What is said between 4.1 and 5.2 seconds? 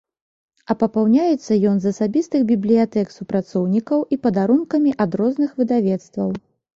і падарункамі ад